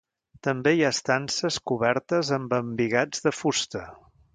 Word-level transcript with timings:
També 0.45 0.71
hi 0.77 0.81
ha 0.87 0.91
estances 0.97 1.59
cobertes 1.73 2.35
amb 2.41 2.59
embigats 2.65 3.27
de 3.29 3.39
fusta. 3.45 3.89